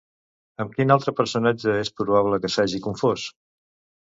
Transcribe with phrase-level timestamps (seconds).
[0.63, 3.29] Amb quin altre personatge és probable que s'hagi confós?